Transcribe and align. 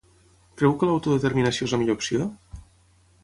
Creu 0.61 0.71
que 0.79 0.87
l'autodeterminació 0.91 1.69
és 1.69 1.75
la 1.77 1.79
millor 1.83 1.99
opció? 2.01 2.31